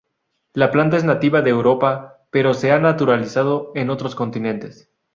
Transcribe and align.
La 0.53 0.71
planta 0.71 0.97
es 0.97 1.03
nativa 1.03 1.43
de 1.43 1.51
Europa, 1.51 2.25
pero 2.31 2.55
se 2.55 2.71
ha 2.71 2.79
naturalizado 2.79 3.71
en 3.75 3.91
otros 3.91 4.15
continentes. 4.15 4.89